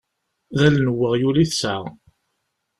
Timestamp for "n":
0.91-0.95